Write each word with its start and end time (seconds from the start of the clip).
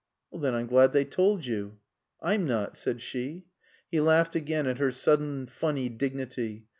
"Then 0.33 0.55
I'm 0.55 0.65
glad 0.65 0.93
they 0.93 1.05
told 1.05 1.45
you." 1.45 1.77
"I'm 2.23 2.47
not," 2.47 2.75
said 2.75 3.03
she. 3.03 3.45
He 3.91 4.01
laughed 4.01 4.35
again 4.35 4.65
at 4.65 4.79
her 4.79 4.91
sudden 4.91 5.45
funny 5.45 5.89
dignity. 5.89 6.65